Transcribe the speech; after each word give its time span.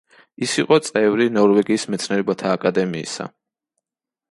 ის 0.45 0.53
იყო 0.61 0.77
წევრი 0.87 1.27
ნორვეგიის 1.35 1.85
მეცნიერებათა 1.95 2.57
აკადემიისა. 2.59 3.31